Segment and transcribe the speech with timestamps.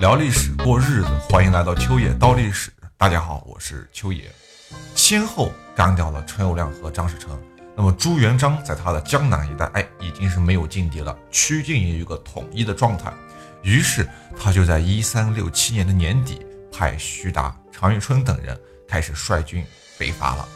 [0.00, 2.72] 聊历史过日子，欢迎来到秋野刀历史。
[2.96, 4.32] 大家好，我是秋野。
[4.94, 7.38] 先后干掉了陈友谅和张士诚，
[7.76, 13.12] 那么朱元璋在他的江南一带，哎，已经是没有劲敌了，趋近于一个统一的状态。
[13.62, 14.08] 于是
[14.38, 16.40] 他就在一三六七年的年底，
[16.72, 18.58] 派徐达、常遇春等人
[18.88, 19.62] 开始率军
[19.98, 20.48] 北伐了。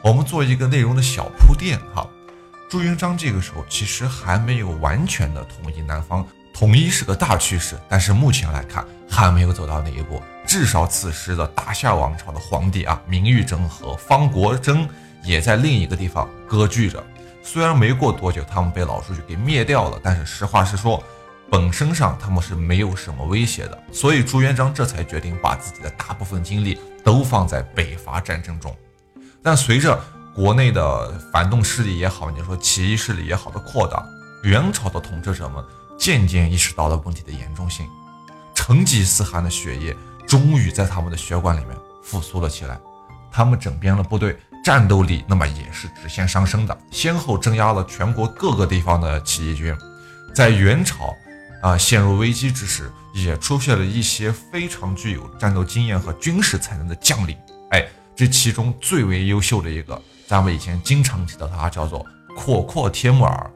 [0.00, 2.06] 我们做一个内容的小铺垫哈。
[2.68, 6.24] 朱元璋这个时候其实还没有完全的统一南方，
[6.58, 10.22] 统一是个大趋势，但是目前来看还没有走到那一步。
[10.46, 14.88] 至少此时的大夏王朝的皇帝啊，明玉珍和方国珍
[15.22, 17.04] 也在另一个地方割据着。
[17.42, 21.04] 虽然没过多久他们被老朱就给灭掉了，但是实话实说，
[21.50, 23.78] 本身上他们是没有什么威胁的。
[23.92, 28.74] 所以朱元璋这才决定把自己的大部分精力都放在北伐战争中。
[29.42, 30.00] 但随着
[30.34, 34.02] 国内的反动势力也好，你说起义势力也好的扩大，
[34.42, 35.62] 元朝的统治者们
[35.98, 37.86] 渐渐意识到了问题的严重性，
[38.54, 42.78] 成吉思汗的血液终于在他们的血管里面复苏了起来。
[43.30, 49.76] 他们整编了部队，战斗力那么也是直线上升的，先后镇压了全国各个地方的起义军。
[50.34, 51.14] 在元朝
[51.62, 57.36] 啊陷入危机之时，也出现了一些非常具有战斗经验和军事才能的将领。
[57.70, 60.00] 哎，这其中最为优秀的一个。
[60.26, 62.04] 咱们以前经常提到他叫做
[62.36, 63.50] 阔阔帖木儿，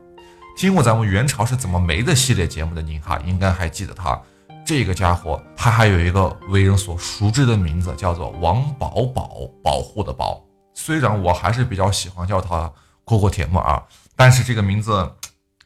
[0.61, 4.21] 听过咱们元朝是怎么没的系列节目的您哈，应该还记得他
[4.63, 9.31] 这个家伙，他还有一个为人所熟知的名字叫做王保保，
[9.65, 10.39] 保护的保。
[10.75, 12.71] 虽然我还是比较喜欢叫他
[13.07, 13.83] 阔阔铁木儿，
[14.15, 15.11] 但是这个名字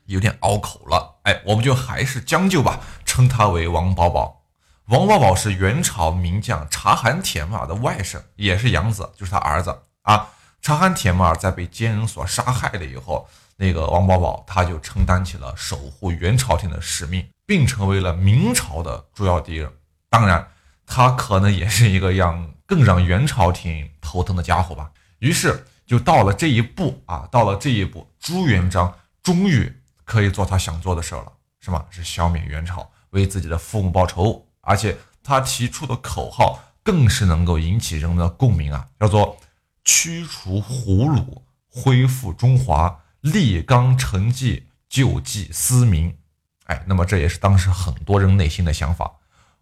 [0.06, 4.44] 有点拗口了，哎，我们就还是将就吧，称他为王保保。
[4.90, 10.28] 王保保是元朝名将察罕帖木儿的外甥，也是养子，就是他儿子啊。
[10.62, 19.70] 察罕帖木儿在被奸人所杀害了以后，那个王保保他就承担起了守护元朝廷的使命，并成为了明朝的主要敌人。
[20.08, 20.46] 当然，
[20.86, 24.90] 他可能也是一个让更让元朝廷头疼的家伙吧。
[25.18, 29.72] 于是就到了这一步啊，到了这一步，朱元璋终于
[30.04, 31.84] 可以做他想做的事儿了，是吗？
[31.90, 34.46] 是消灭元朝，为自己的父母报仇。
[34.60, 39.36] 而且他提出的口号更是能够引起人们的共鸣啊，叫做。
[39.86, 46.14] 驱除胡虏，恢复中华，立纲成纪，救济思民。
[46.66, 49.10] 哎，那么这也是当时很多人内心的想法。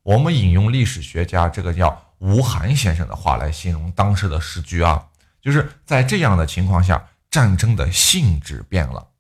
[0.03, 5.06] 我们引用历史学家这个叫吴晗先生的话来形容当时的时局啊，
[5.41, 9.11] 就是在这样的情况下，战争的性质变了。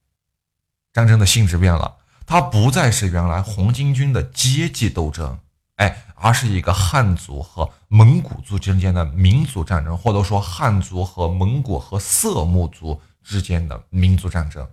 [0.92, 5.38] 战争的性质变了，它不再是原来红巾军的阶级斗争。
[5.76, 14.66] 哎，而是一个汉族和蒙古族之间的民族战争，或者说汉族和蒙古和色目族之间的民族战争。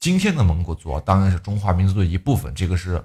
[0.00, 3.02] 今天的蒙古族啊，当然是中华民族的一部分，这个是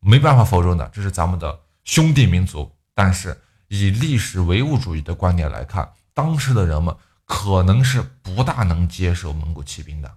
[0.00, 2.70] 没办法否认的，这是咱们的兄弟民族。
[2.94, 10.16] 但是以历史唯物主义的观点来看，当时的人们可能是不大能接受蒙古骑兵的，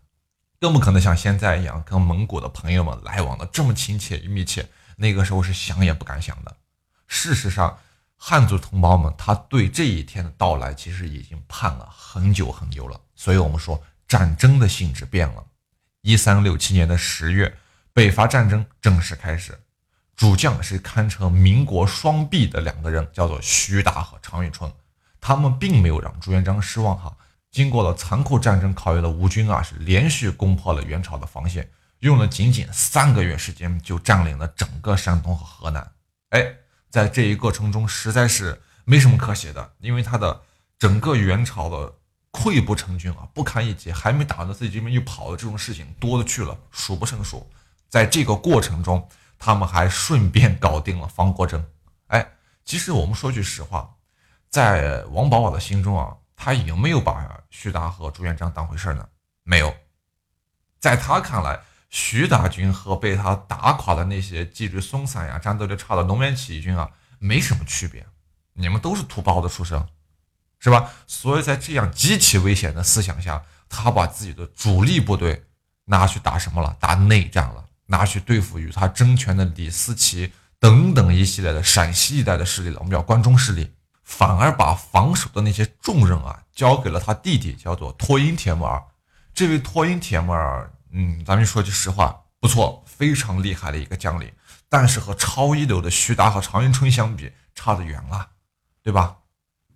[0.59, 4.67] 更不可能像现在一样跟蒙古的朋友们来往的这么亲切与密切。
[4.97, 6.56] 那个时候是想也不敢想的。
[7.07, 7.78] 事实上，
[8.17, 13.00] 汉族同胞们他对这一天的到来其实已经盼了很久很久了。
[13.16, 15.45] 所以，我们说战争的性质变了。
[16.01, 17.57] 一三六七年的十月，
[17.94, 19.59] 北伐战争正式开始。
[20.16, 24.72] 主将是堪称民国双璧的两个人，叫做徐达和常遇春。
[25.22, 27.16] 他们并没有让朱元璋失望哈。
[27.51, 31.69] 经过了残酷战争考验的吴军啊，是连续攻破了元朝的防线。
[32.00, 35.91] 用了仅仅三个月时间就占领了整个山东和河南，
[36.29, 36.53] 哎，
[36.91, 40.41] 在这一过程中实在是没什么可写的，因为他的
[40.78, 41.96] 整个元朝的
[42.32, 47.50] 溃不成军啊，不堪一击，还没打到自己这边又跑的这种事情多了去了，数不胜数。
[47.90, 49.08] 在这个过程中，
[49.40, 51.66] 他们还顺便搞定了方国珍。
[52.08, 52.28] 哎，
[52.64, 53.96] 其实我们说句实话，
[54.50, 59.08] 在王保保的心中啊，他有没有把徐达和朱元璋当回事呢？
[59.44, 59.76] 没有，
[60.80, 61.59] 在他看来。
[61.90, 68.06] 徐大军和被他打垮的那些纪律松散呀、战斗力差的农民起义军啊，没什么区别。
[68.52, 69.82] 你们都是土包子出身，
[70.59, 70.92] 是吧？
[71.06, 75.44] 所以在这样极其危险的思想下，他把自己的主力部队
[75.86, 76.76] 拿去打什么了？
[76.80, 82.78] 打内战了，拿去对付与他争权的李思齐等等一系列的陕西一带的势力了。
[82.80, 83.72] 我们叫关中势力，
[84.04, 88.84] 反而把防守的那些重任啊，交给了他弟弟，叫做托音铁木儿。
[89.34, 90.72] 这位托音铁木儿。
[90.92, 94.32] 嗯，咱们说句实话，不错，非常厉害的一个将领，
[94.70, 98.30] 但是和超一流的徐达和常遇春相比，差得远了，
[98.82, 99.18] 对吧？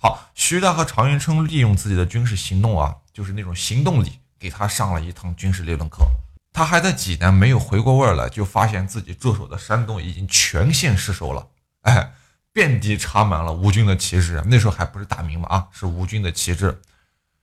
[0.04, 6.04] 好，徐达和常遇春利用自己的军事行动啊，就是那种行动力，给他上了一堂军事理论课。
[6.52, 11.48] 他还在济南没有回过味儿来，就发现自己驻守的山东已经全线失守了。
[11.82, 12.14] 哎，
[12.52, 14.42] 遍地插满了吴军的旗帜。
[14.48, 16.82] 那时候还不是大明嘛，啊，是吴军的旗帜。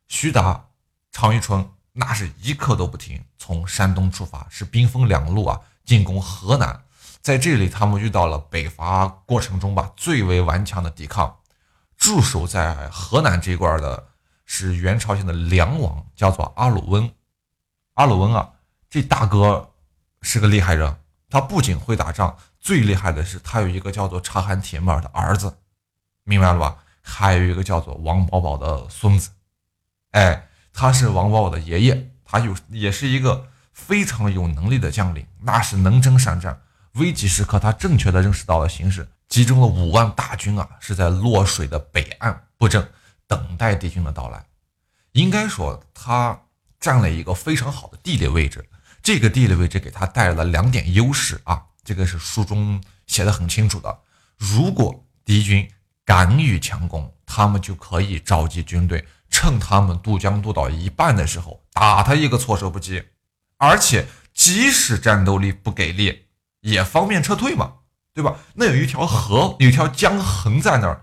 [0.08, 0.64] 徐达、
[1.12, 6.82] 常遇春那是一刻都不停，从山东出发，是兵分两路啊，进攻河南。
[7.22, 11.37] 在这里，他们遇到了北伐过程中吧最为顽强的抵抗。
[12.08, 14.02] 驻守在河南这一块的
[14.46, 17.12] 是元朝现的梁王，叫做阿鲁温。
[17.96, 18.49] 阿鲁温啊，
[18.88, 19.75] 这大哥
[20.22, 20.96] 是个厉害人，
[21.28, 25.55] 他不仅会打仗，最厉害的是他有一个叫做察罕铁木儿的儿子，
[26.25, 26.78] 明白了吧？
[27.02, 29.28] 还有一个叫做王保保的孙子。
[30.12, 36.58] 哎，他是王保保的爷爷，他有也是一个非常有能力的将领，那是能征善战。
[36.94, 42.90] 危急时刻，他正确的认识到了形势，集中了五万大军啊，是在洛水的北岸布阵，
[43.26, 44.44] 等待敌军的到来。
[45.12, 46.40] 应该说，他
[46.80, 48.69] 占了一个非常好的地理位置。
[49.02, 54.00] 这个地理位置给他带来了两点优势啊，这个是书中写的很清楚的。
[54.36, 55.70] 如果敌军
[56.04, 63.02] 敢于强攻，他们就可以召集军队，趁他们渡江渡到一半的时候，打他一个措手不及。
[63.56, 66.26] 而且，即使战斗力不给力，
[66.60, 67.75] 也方便撤退嘛，
[68.18, 68.36] 对吧？
[68.54, 71.02] 那有一条河，有一条江横在那儿，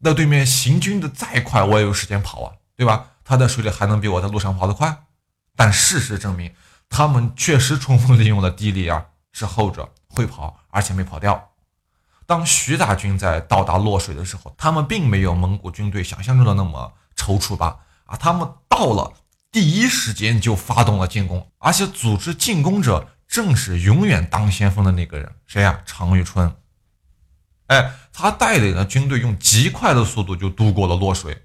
[0.00, 3.12] 那对面行军的再快，我也有时间跑啊，对吧？
[3.24, 5.04] 他在水里还能比我在路上跑得快？
[5.56, 6.52] 但事实证明，
[6.90, 11.48] 他们确实充分利用了地利啊，是后者会跑，而且没跑掉。
[12.26, 17.78] 当徐大军在到达洛水的时候，他们并没有蒙古军队想象中的那么踌躇吧？
[18.04, 19.14] 啊，他们到了，
[19.50, 23.08] 第一时间就发动了进攻，而且组织进攻者。
[23.28, 25.82] 正是永远当先锋的那个人，谁呀？
[25.84, 26.56] 常遇春。
[27.66, 31.44] 哎，他带领的军队用极快的速度就渡过了洛水，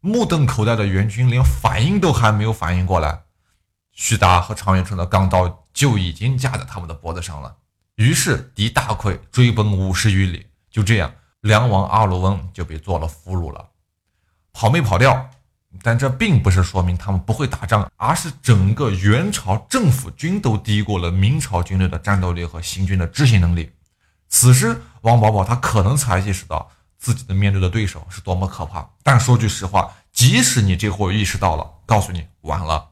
[0.00, 3.22] 目瞪口呆的援军连反应都还没有反应过来，
[3.92, 7.56] 徐达和常遇春的钢刀就已经架在他们的脖子上了。
[7.94, 10.46] 于是敌大溃，追奔五十余里。
[10.70, 13.70] 就这样，梁王阿鲁温就被做了俘虏了。
[14.52, 15.30] 跑没跑掉？
[15.82, 23.70] 但这并不是说明他们不会打仗，而是整个元朝政府军都低估了明朝军队的战斗力和行军的执行能力。
[24.28, 28.88] 此时，王保保他可能才意识到自己的面对的对手是多么可怕。
[29.02, 32.88] 但说句实话，即使你这会儿意识到了，告诉你晚了。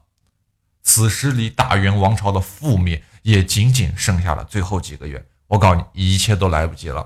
[0.83, 5.25] 此时离大元王朝的覆灭也仅仅剩下了最后几个月。
[5.47, 7.05] 我告诉你，一切都来不及了。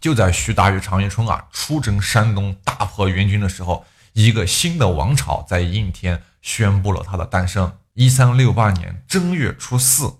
[0.00, 3.84] 就在徐达与常遇春啊出征山东、大破元军的时候。
[4.18, 7.78] 一个新的王朝在应天宣布了它的诞生。
[7.94, 10.12] 一三六八年正月初四，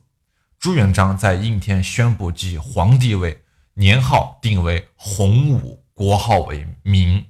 [0.56, 3.42] 朱元璋在应天宣布继皇帝位，
[3.74, 7.26] 年号定为洪武，国号为明，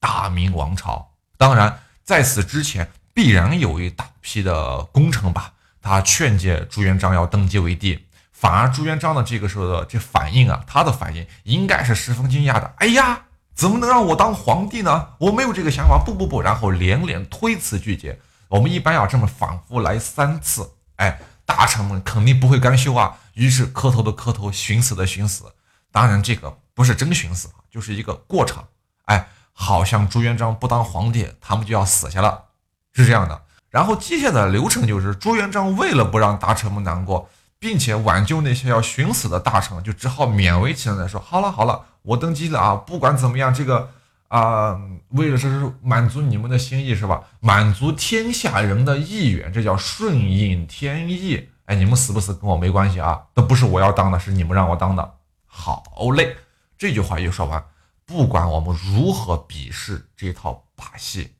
[0.00, 1.12] 大明王朝。
[1.38, 8.04] 当然，在此之前必然有一大批的功臣吧，他劝诫朱元璋要登基为帝。
[8.32, 12.74] 反而朱元璋的这个时候的这反应啊，他的反应应该是十分惊讶的。
[12.78, 13.26] 哎呀！
[13.54, 15.10] 怎么能让我当皇帝呢？
[15.18, 18.18] 我没有这个想法，不不不，然后连连推辞拒绝。
[18.48, 23.16] 我们一般要这么反复来三次，哎，大臣们肯定不会甘休啊。
[23.34, 25.44] 于是磕头的磕头，寻死的寻死。
[25.92, 28.62] 当然，这个不是真寻死，就是一个过程。
[29.04, 32.44] 哎，好像朱元璋不当皇帝，他们就要死下了，
[32.92, 33.42] 是这样的。
[33.70, 37.28] 然后接下来的流程就是，朱元璋为了不让大臣们难过。
[37.56, 42.76] 并且挽救那些要寻死的大臣，就只好勉为其难的说：“好了好了，我登基了啊！
[42.76, 43.90] 不管怎么样，这个
[44.28, 47.24] 啊，为了是满足你们的心意是吧？
[47.40, 51.48] 满足天下人的意愿，这叫顺应天意。
[51.64, 55.14] 哎，你们死不死跟我没关系啊，都不是我要当的，是你们让我当的。
[55.46, 55.82] 好
[56.14, 56.36] 嘞，
[56.76, 57.64] 这句话一说完，
[58.04, 61.32] 不管我们如何鄙视这套把戏，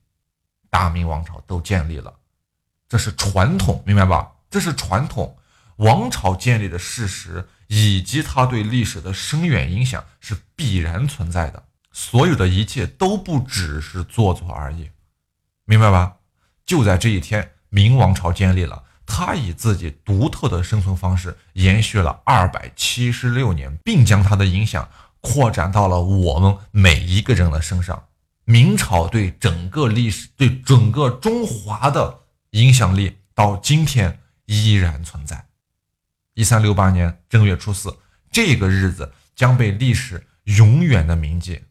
[0.70, 2.10] 大明王朝都建立了，
[2.88, 4.32] 这是传统，明白吧？
[4.48, 5.36] 这是传统。”
[5.76, 14.90] 王朝建立的事实以及它对历史的深远影响是必然存在的，所有的一切都不只是做作而已，
[15.64, 16.16] 明白吧？
[16.64, 24.88] 就在这一天，明王朝建立了，它以自己独特的生存方式延续了二百七十六年，并将它的影响
[25.20, 28.04] 扩展到了我们每一个人的身上。
[28.46, 35.46] 明朝对整个历史、对整个中华的影响力，到今天依然存在。
[36.34, 37.96] 一三六八年正月初四，
[38.30, 41.64] 这个日子将被历史永远的铭记。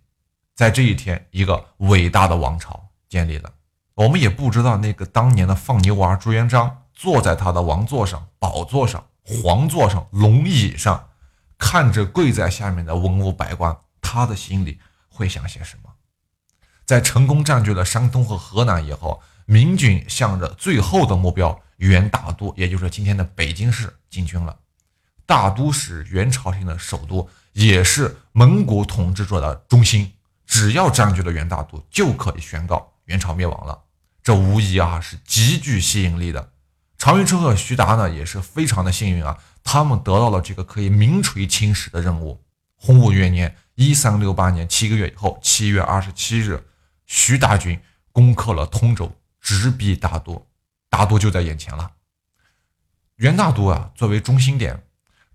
[0.55, 3.51] 在这一天，一个伟大的王朝建立了。
[3.96, 11.10] 我们也不知道那个当年的放牛娃朱元璋坐在他的王座上、宝座上、皇座上、龙椅上，
[11.58, 14.79] 看着跪在下面的文武百官，他的心里
[15.10, 15.89] 会想些什么？
[16.86, 21.60] 在成功占据了山东和河南以后，明军向着最后的目标。
[21.78, 24.58] 元大都，也就是今天的北京市进军了。
[25.26, 30.14] 大都是元朝廷的首都，也是蒙古统治者的中心。
[30.46, 33.82] 只要占据了元大都，就可以宣告元朝灭亡了。
[34.22, 36.52] 这无疑啊是极具吸引力的。
[36.98, 42.42] 常遇春和徐达呢也是非常的幸运啊，他们得到了这个可以名垂青史的任务。
[42.78, 46.64] 洪武元年（一三六八年）七个月以后，七月二十七日，
[47.06, 47.78] 徐大军
[48.14, 49.12] 攻克了通州，
[49.44, 50.48] 直逼大都，
[50.90, 51.92] 大都就在眼前了。
[53.18, 54.84] 元大都啊，作为中心点，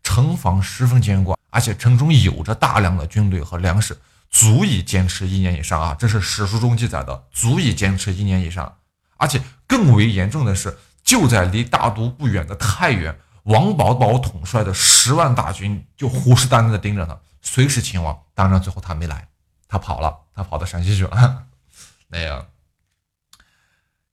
[0.02, 3.96] 城防十分坚固，而且城中有着大量的军队和粮食，
[4.30, 5.94] 足以坚持一年以上啊！
[5.96, 8.78] 这是史书中记载的，足以坚持一年以上。
[9.18, 17.18] 而且更为严重的是，就在离大都不远的太原，王保保统帅的十万大军就虎视眈眈的盯着他。
[17.42, 19.28] 随时前往，当然最后他没来，
[19.68, 21.46] 他跑了，他跑到陕西去了。
[22.08, 22.46] 那样，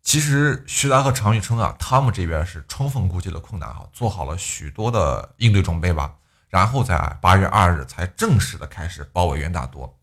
[0.06, 6.16] 其实徐达和常遇春啊，他们这边是充分估计了困难啊，做好了许多的应对准备吧，
[6.48, 9.98] 然后在八月二日才正式的开始包围元大都。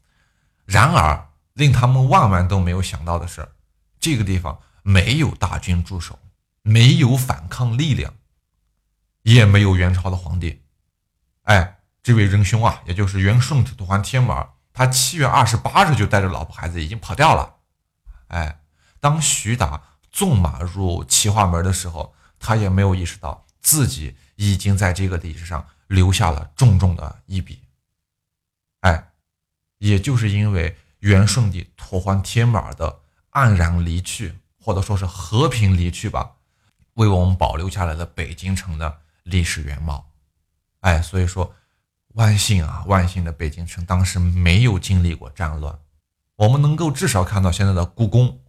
[0.67, 3.49] 然而，令他们万万都没有想到的是，
[3.99, 6.19] 这个地方没有大军驻守，
[6.61, 8.13] 没有反抗力量，
[9.23, 10.63] 也没有元朝的皇帝。
[11.45, 11.79] 哎。
[12.05, 17.59] 这位仁兄啊，也就是元顺帝吐蕃帖木儿，他七月二十八日就带着老婆孩子已经跑掉了。
[18.27, 18.59] 哎，
[18.99, 19.81] 当徐达
[20.13, 27.63] 纵马入齐化门的时候，他也没有意识到自己已经在这个历史上留下了重重的一笔。
[28.83, 29.13] 哎，
[29.79, 33.01] 也就是因为元顺帝吐蕃帖木儿的
[33.33, 36.33] 黯然离去，或者说是和平离去吧，
[36.95, 40.13] 为我们保留下来了北京城的历史原貌。
[40.81, 41.55] 哎，所以说。
[42.15, 45.79] 万幸啊，万幸的北京城当时没有经历过战乱，
[46.37, 48.42] 我们能够至少看到现在的故宫，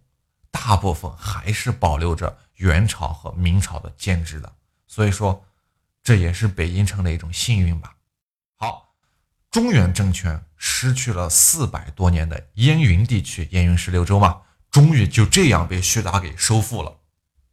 [0.54, 4.52] 大部分还是保留着元朝和明朝的建制的，
[4.86, 5.44] 所以说
[6.04, 7.96] 这也是北京城的一种幸运吧。
[8.56, 8.94] 好，
[9.50, 17.00] 中原政权失去了四百多年的燕云地区，燕云十六州嘛，终于就这样被徐达给收复了。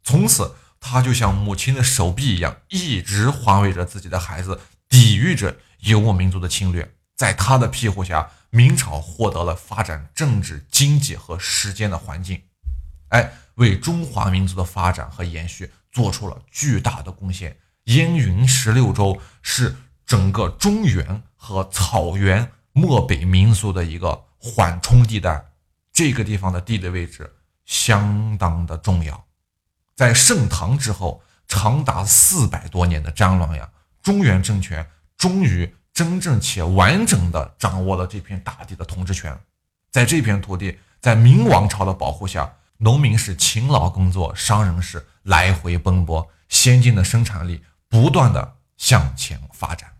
[0.04, 5.58] 从此，他就像母亲的手臂一样，一直环围着自己的孩子，抵御着。
[5.80, 12.40] 游牧民族的侵略，在他的庇护下，明朝获得了发展政治、经济和时间的环境，
[13.12, 17.56] 哎，为中华民族的发展和延续做出了巨大的贡献。
[17.84, 19.76] 燕云十六州是
[20.06, 25.44] 整个中原和草原漠北民族的一个缓冲地带，
[25.92, 27.32] 这个地方的地理位置
[27.64, 29.24] 相当的重要。
[29.94, 33.70] 在盛唐之后，长达四百多年的战乱呀，
[34.02, 34.86] 中原政权。
[35.18, 39.38] 终于真正且完整的掌握了这片大地的统治权，
[39.88, 42.52] 在这片土地，在明王朝的保护下，
[42.82, 49.92] 农民是勤劳工作，商人是来回奔波，先进的生产力不断的向前发展。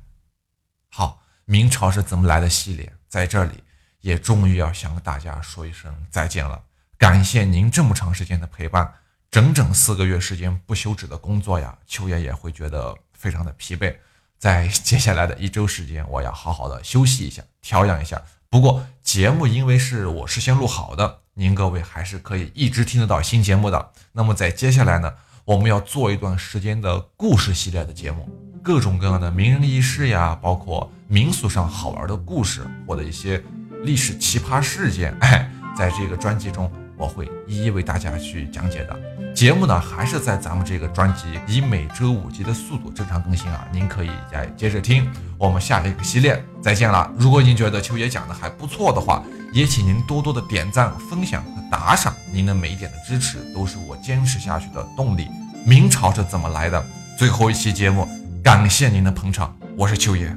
[0.90, 3.62] 好，明朝是怎么来的系列，在这里
[4.00, 6.60] 也终于要向大家说一声再见了。
[6.98, 8.92] 感谢您这么长时间的陪伴，
[9.30, 13.96] 整整四个月时间不休止的工作呀，秋爷也会觉得非常的疲惫。
[14.40, 18.20] 在接下来的一周时间，我要好好的休息一下，调养一下。
[18.50, 23.90] 不过节目因为是我事先录好的，您各位还是可以一直听得到新节目的。
[24.12, 25.12] 那么在接下来呢，
[25.44, 28.28] 我们要做一段时间的故事系列的节目，
[28.62, 33.42] 各种各样的名人轶事呀，包括民俗上好玩的故事或者一些
[33.82, 36.70] 历史奇葩事件，哎，在这个专辑中。
[37.02, 38.96] 我会一一为大家去讲解的。
[39.34, 45.10] 节目呢，还是在咱们这个专辑以每周五集的速度正常更新啊，您可以再接着听。
[45.36, 47.10] 我们下一个系列再见了。
[47.18, 49.20] 如果您觉得秋爷讲的还不错的话，
[49.52, 52.14] 也请您多多的点赞、分享和打赏。
[52.32, 55.26] 您的每一点的支持都是我坚持下去的动力。
[55.66, 56.84] 明朝是怎么来的？
[57.18, 58.06] 最后一期节目，
[58.44, 60.32] 感谢您的捧场，我是秋爷。